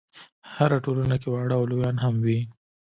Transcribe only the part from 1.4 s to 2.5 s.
او لویان هم وي.